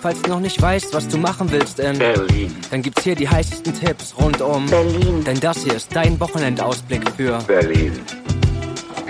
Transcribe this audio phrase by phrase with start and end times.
[0.00, 2.54] Falls du noch nicht weißt, was du machen willst in Berlin.
[2.70, 5.24] dann gibt's hier die heißesten Tipps rund um Berlin.
[5.24, 7.92] Denn das hier ist dein Wochenendausblick für Berlin.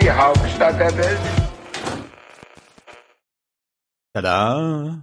[0.00, 1.18] Die Hauptstadt der Welt.
[4.12, 5.02] Tada!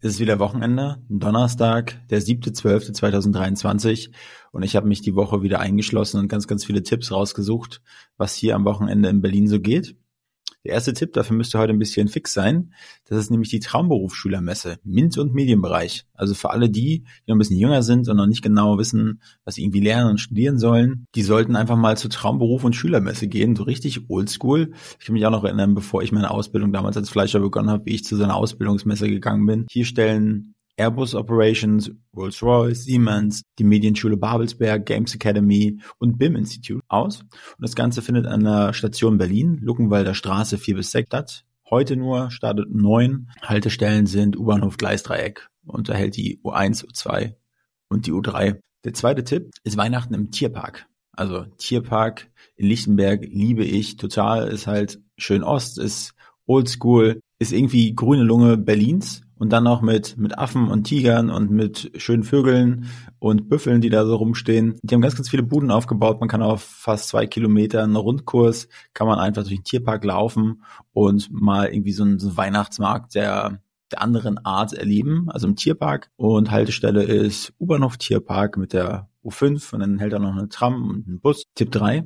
[0.00, 4.10] Es ist wieder Wochenende, Donnerstag, der 7.12.2023
[4.52, 7.82] und ich habe mich die Woche wieder eingeschlossen und ganz, ganz viele Tipps rausgesucht,
[8.16, 9.96] was hier am Wochenende in Berlin so geht.
[10.64, 12.74] Der erste Tipp, dafür müsste heute ein bisschen fix sein.
[13.06, 16.04] Das ist nämlich die Traumberufsschülermesse, MINT und Medienbereich.
[16.14, 19.22] Also für alle die, die noch ein bisschen jünger sind und noch nicht genau wissen,
[19.44, 23.28] was sie irgendwie lernen und studieren sollen, die sollten einfach mal zur Traumberuf und Schülermesse
[23.28, 24.72] gehen, so richtig oldschool.
[24.98, 27.86] Ich kann mich auch noch erinnern, bevor ich meine Ausbildung damals als Fleischer begonnen habe,
[27.86, 29.66] wie ich zu so einer Ausbildungsmesse gegangen bin.
[29.70, 37.22] Hier stellen Airbus Operations, Rolls-Royce, Siemens, die Medienschule Babelsberg, Games Academy und BIM Institute aus.
[37.22, 41.44] Und das Ganze findet an der Station Berlin, Luckenwalder Straße 4 bis 6 statt.
[41.68, 47.34] Heute nur startet neun Haltestellen sind U-Bahnhof Gleisdreieck, unterhält die U1, U2
[47.88, 48.60] und die U3.
[48.84, 50.86] Der zweite Tipp ist Weihnachten im Tierpark.
[51.12, 56.14] Also Tierpark in Lichtenberg liebe ich total, ist halt schön Ost, ist
[56.46, 61.50] oldschool, ist irgendwie grüne Lunge Berlins und dann noch mit, mit Affen und Tigern und
[61.50, 62.86] mit schönen Vögeln
[63.18, 64.78] und Büffeln, die da so rumstehen.
[64.82, 66.20] Die haben ganz, ganz viele Buden aufgebaut.
[66.20, 70.62] Man kann auf fast zwei Kilometer einen Rundkurs, kann man einfach durch den Tierpark laufen
[70.92, 73.60] und mal irgendwie so einen, so einen Weihnachtsmarkt der,
[73.92, 76.10] der anderen Art erleben, also im Tierpark.
[76.16, 80.88] Und Haltestelle ist U-Bahnhof Tierpark mit der U5 und dann hält er noch eine Tram
[80.88, 81.44] und einen Bus.
[81.54, 82.04] Tipp drei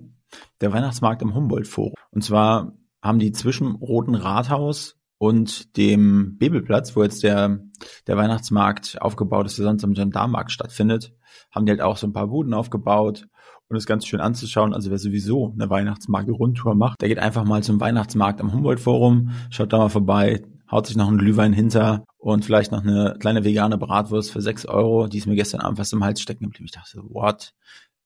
[0.61, 1.95] der Weihnachtsmarkt im Humboldt-Forum.
[2.11, 2.73] Und zwar
[3.03, 7.61] haben die zwischen Roten Rathaus und dem Bebelplatz, wo jetzt der,
[8.09, 11.15] der Weihnachtsmarkt aufgebaut ist, der sonst am Gendarmarkt stattfindet,
[11.53, 13.29] haben die halt auch so ein paar Buden aufgebaut
[13.69, 14.75] und ist ganz schön anzuschauen.
[14.75, 19.73] Also wer sowieso eine Weihnachtsmarkt-Rundtour macht, der geht einfach mal zum Weihnachtsmarkt am Humboldt-Forum, schaut
[19.73, 23.79] da mal vorbei, haut sich noch einen Glühwein hinter und vielleicht noch eine kleine vegane
[23.79, 26.65] Bratwurst für sechs Euro, die ist mir gestern Abend fast im Hals stecken geblieben.
[26.65, 27.55] Ich dachte, what?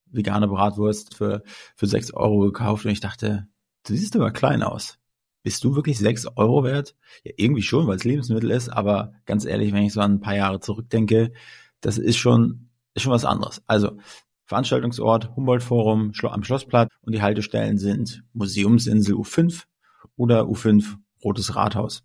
[0.05, 1.43] Vegane Bratwurst für,
[1.77, 3.47] für sechs Euro gekauft und ich dachte,
[3.87, 4.99] du siehst aber klein aus
[5.47, 6.97] bist du wirklich sechs Euro wert?
[7.23, 10.21] Ja, irgendwie schon, weil es Lebensmittel ist, aber ganz ehrlich, wenn ich so an ein
[10.21, 11.31] paar Jahre zurückdenke,
[11.81, 13.63] das ist schon, ist schon was anderes.
[13.69, 13.97] Also,
[14.47, 19.67] Veranstaltungsort, Humboldt-Forum am Schlossplatz und die Haltestellen sind Museumsinsel U5
[20.17, 22.03] oder U5 Rotes Rathaus.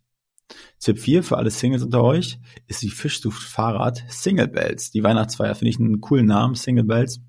[0.80, 2.38] Tipp 4 für alle Singles unter euch
[2.68, 4.92] ist die Fischsucht Fahrrad Single Bells.
[4.92, 7.22] Die Weihnachtsfeier finde ich einen coolen Namen, Single Bells.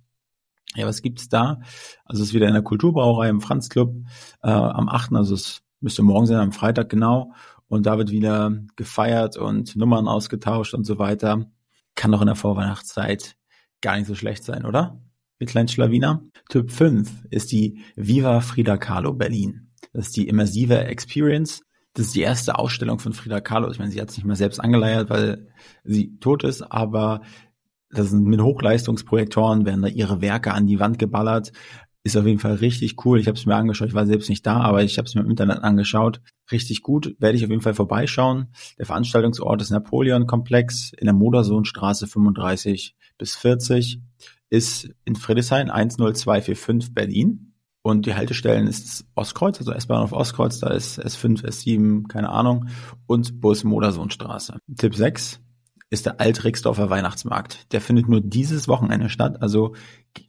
[0.74, 1.60] Ja, was gibt's da?
[2.04, 3.94] Also es ist wieder in der Kulturbrauerei im Franz Club
[4.42, 7.32] äh, am 8., also es müsste morgen sein, am Freitag genau.
[7.69, 11.47] Und da wird wieder gefeiert und Nummern ausgetauscht und so weiter.
[11.94, 13.37] Kann doch in der Vorweihnachtszeit
[13.81, 15.00] gar nicht so schlecht sein, oder?
[15.38, 16.22] Ihr kleinen Schlawiner.
[16.48, 19.72] Typ 5 ist die Viva Frida Kahlo Berlin.
[19.93, 21.62] Das ist die immersive Experience.
[21.94, 23.70] Das ist die erste Ausstellung von Frida Kahlo.
[23.70, 25.49] Ich meine, sie hat es nicht mehr selbst angeleiert, weil
[25.84, 27.22] sie tot ist, aber
[27.91, 31.53] das sind mit Hochleistungsprojektoren werden da ihre Werke an die Wand geballert.
[32.04, 33.20] Ist auf jeden Fall richtig cool.
[33.20, 33.88] Ich habe es mir angeschaut.
[33.88, 36.20] Ich war selbst nicht da, aber ich habe es mir im Internet angeschaut.
[36.50, 37.14] Richtig gut.
[37.20, 38.48] Werde ich auf jeden Fall vorbeischauen.
[38.76, 44.00] Der Veranstaltungsort ist Napoleon Komplex in der Modersohnstraße 35 bis 40.
[44.50, 47.52] Ist in Friedrichshain 10245 Berlin.
[47.82, 52.69] Und die Haltestellen ist Ostkreuz, also S-Bahn auf Ostkreuz, da ist S5, S7, keine Ahnung,
[53.06, 54.58] und Bus Modersohnstraße.
[54.76, 55.40] Tipp 6
[55.90, 57.72] ist der Alt-Rixdorfer Weihnachtsmarkt.
[57.72, 59.74] Der findet nur dieses Wochenende statt, also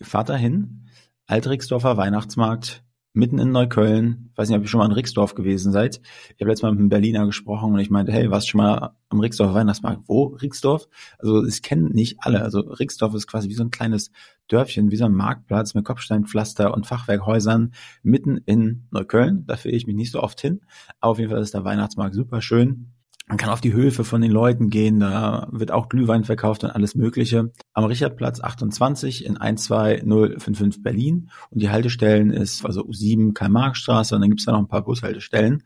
[0.01, 0.89] fahrt dahin,
[1.27, 4.29] Alt-Rixdorfer Weihnachtsmarkt mitten in Neukölln.
[4.31, 6.01] Ich weiß nicht, ob ihr schon mal in Rixdorf gewesen seid.
[6.29, 8.61] Ich habe letztes Mal mit einem Berliner gesprochen und ich meinte, hey, warst du schon
[8.61, 10.01] mal am Rixdorfer Weihnachtsmarkt?
[10.07, 10.35] Wo?
[10.41, 10.87] Rixdorf?
[11.19, 12.41] Also es kennen nicht alle.
[12.41, 14.11] Also Rixdorf ist quasi wie so ein kleines
[14.47, 19.45] Dörfchen, wie so ein Marktplatz mit Kopfsteinpflaster und Fachwerkhäusern mitten in Neukölln.
[19.45, 20.61] Da fühle ich mich nicht so oft hin.
[20.99, 22.93] Aber auf jeden Fall ist der Weihnachtsmarkt super schön.
[23.27, 26.71] Man kann auf die Höfe von den Leuten gehen, da wird auch Glühwein verkauft und
[26.71, 27.51] alles Mögliche.
[27.73, 34.29] Am Richardplatz 28 in 12055 Berlin und die Haltestellen ist also U7 Karl-Marx-Straße und dann
[34.29, 35.63] gibt's da noch ein paar Bushaltestellen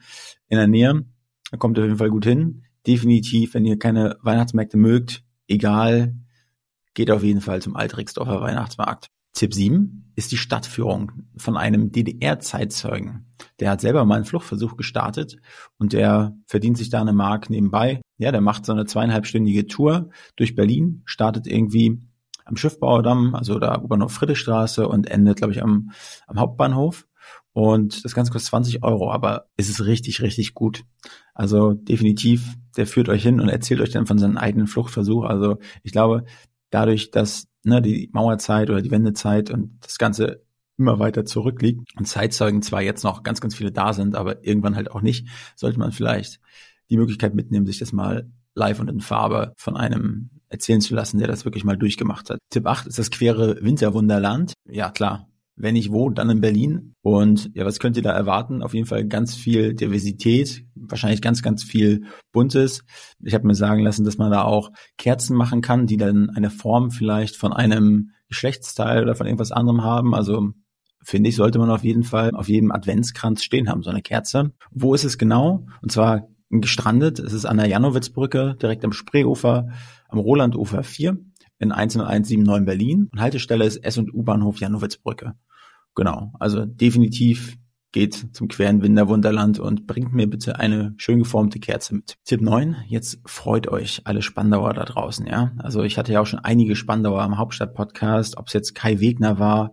[0.49, 1.05] in der Nähe.
[1.51, 2.63] Da kommt ihr auf jeden Fall gut hin.
[2.85, 6.15] Definitiv, wenn ihr keine Weihnachtsmärkte mögt, egal,
[6.93, 9.09] geht auf jeden Fall zum Altrixdorfer Weihnachtsmarkt.
[9.37, 13.27] Tipp 7 ist die Stadtführung von einem DDR-Zeitzeugen.
[13.59, 15.37] Der hat selber mal einen Fluchtversuch gestartet
[15.77, 18.01] und der verdient sich da eine Mark nebenbei.
[18.17, 22.01] Ja, der macht so eine zweieinhalbstündige Tour durch Berlin, startet irgendwie
[22.45, 25.91] am Schiffbauerdamm, also da U-Bahnhof Friedrichstraße und endet, glaube ich, am,
[26.25, 27.05] am Hauptbahnhof.
[27.53, 30.83] Und das Ganze kostet 20 Euro, aber es ist richtig, richtig gut.
[31.33, 35.25] Also definitiv, der führt euch hin und erzählt euch dann von seinem eigenen Fluchtversuch.
[35.25, 36.25] Also ich glaube,
[36.69, 40.43] dadurch, dass ne, die Mauerzeit oder die Wendezeit und das Ganze
[40.77, 44.75] immer weiter zurückliegt und Zeitzeugen zwar jetzt noch ganz, ganz viele da sind, aber irgendwann
[44.75, 46.39] halt auch nicht, sollte man vielleicht
[46.89, 51.19] die Möglichkeit mitnehmen, sich das mal live und in Farbe von einem erzählen zu lassen,
[51.19, 52.39] der das wirklich mal durchgemacht hat.
[52.49, 54.53] Tipp 8 ist das quere Winterwunderland.
[54.69, 55.27] Ja, klar.
[55.55, 56.93] Wenn ich wo, dann in Berlin.
[57.01, 58.61] Und ja, was könnt ihr da erwarten?
[58.61, 62.83] Auf jeden Fall ganz viel Diversität, wahrscheinlich ganz, ganz viel Buntes.
[63.23, 66.49] Ich habe mir sagen lassen, dass man da auch Kerzen machen kann, die dann eine
[66.49, 70.13] Form vielleicht von einem Geschlechtsteil oder von irgendwas anderem haben.
[70.13, 70.51] Also
[71.03, 74.51] finde ich, sollte man auf jeden Fall auf jedem Adventskranz stehen haben, so eine Kerze.
[74.71, 75.65] Wo ist es genau?
[75.81, 77.19] Und zwar gestrandet.
[77.19, 79.69] Es ist an der Janowitzbrücke, direkt am Spreeufer,
[80.09, 81.17] am Rolandufer 4
[81.59, 83.09] in 10179 Berlin.
[83.11, 85.33] Und Haltestelle ist S- und U-Bahnhof Janowitzbrücke.
[85.95, 87.57] Genau, also definitiv
[87.91, 92.17] geht zum queren Winterwunderland und bringt mir bitte eine schön geformte Kerze mit.
[92.25, 95.51] Tipp 9, jetzt freut euch alle Spandauer da draußen, ja.
[95.57, 99.39] Also ich hatte ja auch schon einige Spandauer am Hauptstadt-Podcast, ob es jetzt Kai Wegner
[99.39, 99.71] war,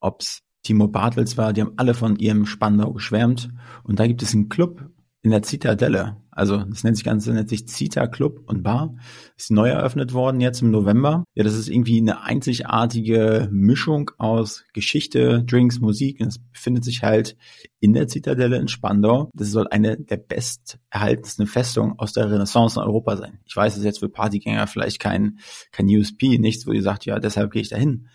[0.00, 3.50] ob es Timo Bartels war, die haben alle von ihrem Spandau geschwärmt.
[3.84, 4.90] Und da gibt es einen Club
[5.26, 6.22] in der Zitadelle.
[6.30, 8.94] Also das nennt sich ganz, nennt sich Zita Club und Bar.
[9.36, 11.24] Ist neu eröffnet worden jetzt im November.
[11.34, 16.20] Ja, das ist irgendwie eine einzigartige Mischung aus Geschichte, Drinks, Musik.
[16.20, 17.36] Und es befindet sich halt
[17.80, 19.32] in der Zitadelle in Spandau.
[19.34, 23.40] Das soll eine der best erhaltensten Festungen aus der Renaissance in Europa sein.
[23.46, 25.40] Ich weiß, es ist jetzt für Partygänger vielleicht kein,
[25.72, 28.06] kein USP, nichts, wo ihr sagt, ja, deshalb gehe ich dahin.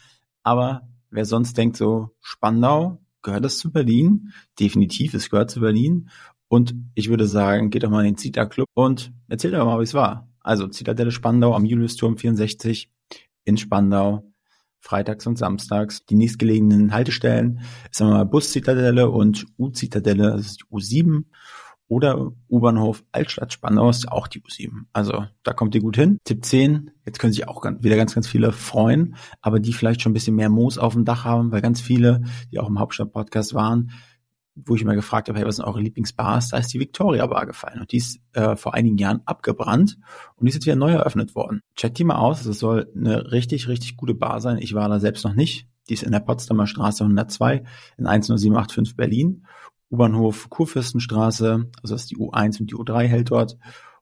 [0.44, 4.32] Aber wer sonst denkt so, Spandau, gehört das zu Berlin?
[4.58, 6.10] Definitiv, es gehört zu Berlin.
[6.52, 9.80] Und ich würde sagen, geht doch mal in den Zita Club und erzählt doch mal,
[9.80, 10.28] wie es war.
[10.42, 12.92] Also Zitadelle Spandau am Juliusturm 64
[13.46, 14.34] in Spandau,
[14.82, 16.06] freitags und samstags.
[16.08, 21.24] Die nächstgelegenen Haltestellen ist einmal Bus-Zitadelle und U-Zitadelle, das ist die U7
[21.88, 24.88] oder U-Bahnhof Altstadt Spandau ist auch die U7.
[24.92, 26.18] Also da kommt ihr gut hin.
[26.26, 30.12] Tipp 10, jetzt können sich auch wieder ganz, ganz viele freuen, aber die vielleicht schon
[30.12, 33.54] ein bisschen mehr Moos auf dem Dach haben, weil ganz viele, die auch im Hauptstadt-Podcast
[33.54, 33.92] waren,
[34.66, 36.50] wo ich immer gefragt habe, hey, was sind eure Lieblingsbars?
[36.50, 39.98] Da ist die Victoria Bar gefallen und die ist äh, vor einigen Jahren abgebrannt
[40.36, 41.62] und die ist jetzt wieder neu eröffnet worden.
[41.76, 44.58] Checkt die mal aus, es soll eine richtig, richtig gute Bar sein.
[44.58, 45.68] Ich war da selbst noch nicht.
[45.90, 47.64] Die ist in der Potsdamer Straße 102
[47.98, 49.46] in 10785 Berlin.
[49.92, 53.58] U-Bahnhof Kurfürstenstraße, also das ist die U1 und die U3 hält dort.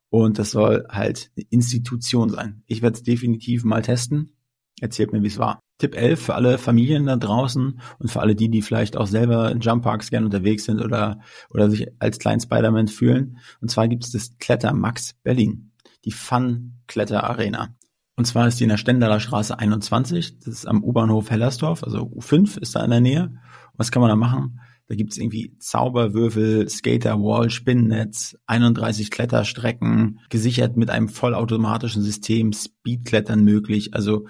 [0.10, 2.64] Und das soll halt eine Institution sein.
[2.68, 4.34] Ich werde es definitiv mal testen.
[4.82, 5.60] Erzählt mir, wie es war.
[5.78, 9.50] Tipp 11 für alle Familien da draußen und für alle die, die vielleicht auch selber
[9.50, 11.20] in Jumpparks gerne unterwegs sind oder,
[11.52, 13.38] oder sich als kleinen Spider-Man fühlen.
[13.62, 15.72] Und zwar gibt es das Kletter Max Berlin,
[16.06, 17.76] die Fun Kletter Arena.
[18.18, 22.00] Und zwar ist die in der Stendaler Straße 21, das ist am U-Bahnhof Hellersdorf, also
[22.00, 23.40] U5 ist da in der Nähe.
[23.78, 24.60] Was kann man da machen?
[24.90, 33.94] Da gibt's irgendwie Zauberwürfel, Skaterwall, Spinnennetz, 31 Kletterstrecken, gesichert mit einem vollautomatischen System, Speedklettern möglich.
[33.94, 34.26] Also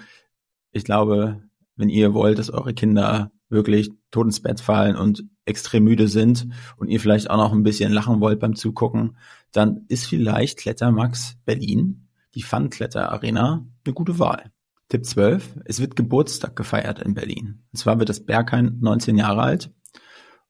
[0.72, 1.42] ich glaube,
[1.76, 6.48] wenn ihr wollt, dass eure Kinder wirklich tot ins Bett fallen und extrem müde sind
[6.76, 9.16] und ihr vielleicht auch noch ein bisschen lachen wollt beim Zugucken,
[9.52, 14.52] dann ist vielleicht Klettermax Berlin, die Fun-Kletter Arena, eine gute Wahl.
[14.88, 15.60] Tipp 12.
[15.64, 17.62] Es wird Geburtstag gefeiert in Berlin.
[17.72, 19.70] Und zwar wird das Berghain 19 Jahre alt.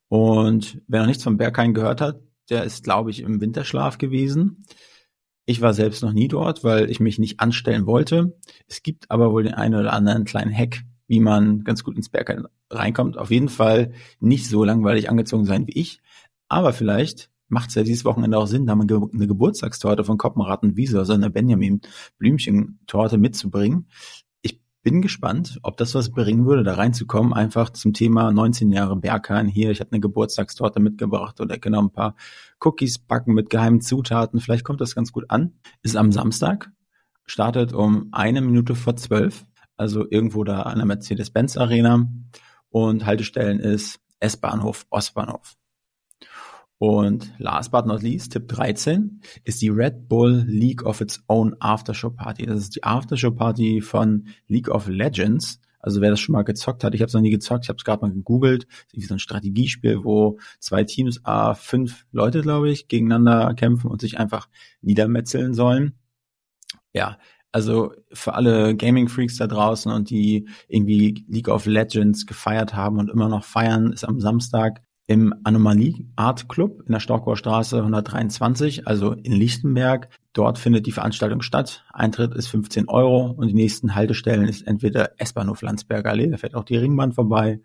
[0.08, 4.64] Und wer noch nichts vom Berghain gehört hat, der ist, glaube ich, im Winterschlaf gewesen.
[5.50, 8.38] Ich war selbst noch nie dort, weil ich mich nicht anstellen wollte.
[8.69, 12.08] Es gibt aber wohl den einen oder anderen kleinen Hack, wie man ganz gut ins
[12.08, 13.19] Berghain reinkommt.
[13.19, 16.02] Auf jeden Fall nicht so langweilig angezogen sein wie ich.
[16.47, 20.76] Aber vielleicht macht es ja dieses Wochenende auch Sinn, da mal eine Geburtstagstorte von Koppenratten
[20.76, 21.80] Wiese, also eine Benjamin
[22.19, 23.88] Blümchen-Torte mitzubringen.
[24.82, 29.46] Bin gespannt, ob das was bringen würde, da reinzukommen, einfach zum Thema 19 Jahre Berghain
[29.46, 29.70] hier.
[29.70, 32.16] Ich habe eine Geburtstagstorte mitgebracht oder genau ein paar
[32.60, 34.40] Cookies backen mit geheimen Zutaten.
[34.40, 35.52] Vielleicht kommt das ganz gut an.
[35.82, 36.70] Ist am Samstag,
[37.26, 39.44] startet um eine Minute vor zwölf,
[39.76, 42.08] also irgendwo da an der Mercedes-Benz Arena
[42.70, 45.60] und Haltestellen ist S-Bahnhof, Ostbahnhof.
[46.80, 51.54] Und last but not least, Tipp 13, ist die Red Bull League of its Own
[51.60, 52.46] Aftershow Party.
[52.46, 55.60] Das ist die Aftershow Party von League of Legends.
[55.80, 57.76] Also wer das schon mal gezockt hat, ich habe es noch nie gezockt, ich habe
[57.76, 58.66] es gerade mal gegoogelt.
[58.94, 64.00] Ist so ein Strategiespiel, wo zwei Teams, a fünf Leute, glaube ich, gegeneinander kämpfen und
[64.00, 64.49] sich einfach
[64.80, 65.99] niedermetzeln sollen.
[66.94, 67.18] Ja,
[67.52, 73.10] also für alle Gaming-Freaks da draußen und die irgendwie League of Legends gefeiert haben und
[73.10, 74.80] immer noch feiern, ist am Samstag
[75.11, 80.09] im Anomalie Art Club in der Storkower Straße 123, also in Lichtenberg.
[80.33, 81.85] Dort findet die Veranstaltung statt.
[81.93, 86.55] Eintritt ist 15 Euro und die nächsten Haltestellen ist entweder S-Bahnhof Landsberger Allee, da fährt
[86.55, 87.61] auch die Ringbahn vorbei,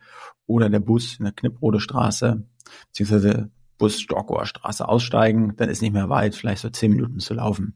[0.48, 2.44] oder der Bus in der Knipprode Straße,
[2.88, 7.36] beziehungsweise Bus Storkower Straße aussteigen, dann ist nicht mehr weit, vielleicht so 10 Minuten zu
[7.36, 7.76] laufen.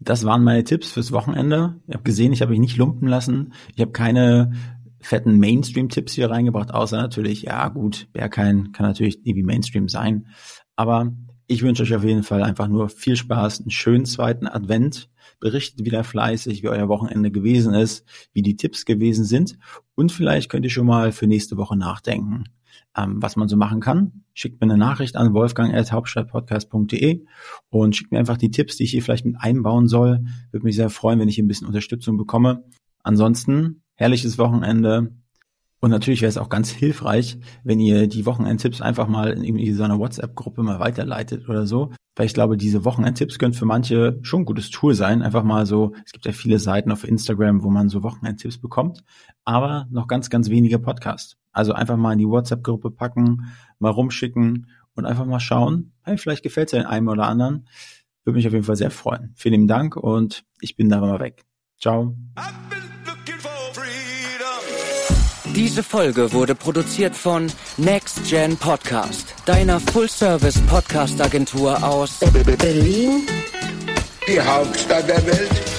[0.00, 1.80] Das waren meine Tipps fürs Wochenende.
[1.86, 3.52] Ihr habt gesehen, ich habe mich nicht lumpen lassen.
[3.76, 4.52] Ich habe keine
[5.00, 10.26] fetten Mainstream-Tipps hier reingebracht, außer natürlich, ja gut, Berghain kann natürlich irgendwie Mainstream sein,
[10.76, 11.12] aber
[11.52, 15.10] Ich wünsche euch auf jeden Fall einfach nur viel Spaß, einen schönen zweiten Advent.
[15.40, 19.58] Berichtet wieder fleißig, wie euer Wochenende gewesen ist, wie die Tipps gewesen sind
[19.96, 22.44] und vielleicht könnt ihr schon mal für nächste Woche nachdenken,
[22.96, 24.22] ähm, was man so machen kann.
[24.32, 27.24] Schickt mir eine Nachricht an wolfgang.hauptstadtpodcast.de
[27.68, 30.20] und schickt mir einfach die Tipps, die ich hier vielleicht mit einbauen soll.
[30.52, 32.62] Würde mich sehr freuen, wenn ich ein bisschen Unterstützung bekomme.
[33.02, 35.12] Ansonsten, herrliches Wochenende.
[35.80, 39.72] Und natürlich wäre es auch ganz hilfreich, wenn ihr die Wochenendtipps einfach mal in irgendwie
[39.72, 41.92] so einer WhatsApp-Gruppe mal weiterleitet oder so.
[42.16, 45.22] Weil ich glaube, diese Wochenendtipps können für manche schon ein gutes Tool sein.
[45.22, 49.04] Einfach mal so, es gibt ja viele Seiten auf Instagram, wo man so Wochenendtipps bekommt,
[49.44, 51.36] aber noch ganz, ganz wenige Podcasts.
[51.52, 55.92] Also einfach mal in die WhatsApp-Gruppe packen, mal rumschicken und einfach mal schauen.
[56.02, 57.68] Hey, vielleicht gefällt es ja den einen oder anderen.
[58.24, 59.32] Würde mich auf jeden Fall sehr freuen.
[59.34, 61.44] Vielen Dank und ich bin da mal weg.
[61.78, 62.16] Ciao.
[65.54, 72.18] Diese Folge wurde produziert von Next Gen Podcast, deiner Full-Service-Podcast-Agentur aus
[72.58, 73.26] Berlin,
[74.28, 75.69] Die Hauptstadt der Welt.